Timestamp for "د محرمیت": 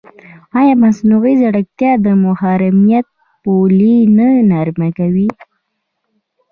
2.05-3.07